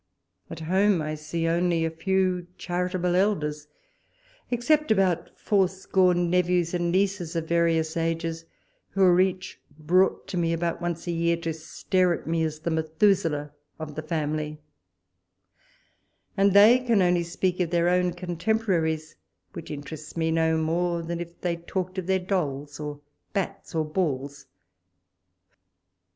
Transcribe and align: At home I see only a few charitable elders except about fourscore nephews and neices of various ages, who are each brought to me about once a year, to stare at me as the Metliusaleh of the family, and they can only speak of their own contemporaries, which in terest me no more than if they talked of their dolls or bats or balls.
At 0.49 0.61
home 0.61 0.99
I 0.99 1.13
see 1.13 1.45
only 1.47 1.85
a 1.85 1.91
few 1.91 2.47
charitable 2.57 3.15
elders 3.15 3.67
except 4.49 4.89
about 4.89 5.37
fourscore 5.37 6.15
nephews 6.15 6.73
and 6.73 6.91
neices 6.91 7.35
of 7.35 7.45
various 7.47 7.95
ages, 7.95 8.45
who 8.89 9.03
are 9.03 9.21
each 9.21 9.61
brought 9.77 10.27
to 10.29 10.37
me 10.37 10.53
about 10.53 10.81
once 10.81 11.05
a 11.05 11.11
year, 11.11 11.37
to 11.41 11.53
stare 11.53 12.15
at 12.19 12.25
me 12.25 12.43
as 12.43 12.61
the 12.61 12.71
Metliusaleh 12.71 13.51
of 13.77 13.93
the 13.93 14.01
family, 14.01 14.57
and 16.35 16.53
they 16.53 16.79
can 16.79 17.03
only 17.03 17.21
speak 17.21 17.59
of 17.59 17.69
their 17.69 17.87
own 17.87 18.11
contemporaries, 18.13 19.17
which 19.53 19.69
in 19.69 19.83
terest 19.83 20.17
me 20.17 20.31
no 20.31 20.57
more 20.57 21.03
than 21.03 21.19
if 21.19 21.39
they 21.41 21.55
talked 21.57 21.99
of 21.99 22.07
their 22.07 22.17
dolls 22.17 22.79
or 22.79 23.01
bats 23.33 23.75
or 23.75 23.85
balls. 23.85 24.47